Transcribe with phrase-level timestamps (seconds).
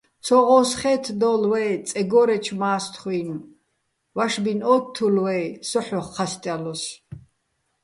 [0.25, 3.29] ცო ღოსხე́თდო́ლ ვაჲ წეგო́რეჩო̆ მა́სთხუჲნ,
[4.15, 6.91] ვაშბინ ო́თთულ ვაჲ, სო ჰ̦ოხ ჴასტალოსო̆.